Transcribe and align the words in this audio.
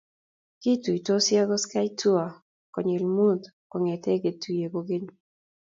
Kituitosi 0.61 1.31
ago 1.41 1.55
ski 1.63 1.87
tour 1.99 2.27
konyil 2.73 3.03
Mut 3.15 3.41
kongete 3.69 4.11
ketunye 4.23 4.67
kogeny 4.73 5.07